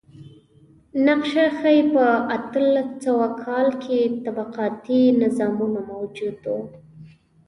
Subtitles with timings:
[1.05, 2.05] نقشه ښيي په
[2.35, 6.55] اتلس سوه کال کې طبقاتي نظامونه موجود و.